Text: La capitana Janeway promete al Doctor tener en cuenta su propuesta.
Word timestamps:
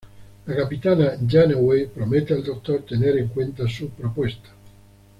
La 0.47 0.55
capitana 0.55 1.15
Janeway 1.27 1.85
promete 1.85 2.33
al 2.33 2.43
Doctor 2.43 2.81
tener 2.83 3.17
en 3.19 3.27
cuenta 3.27 3.67
su 3.69 3.87
propuesta. 3.91 4.49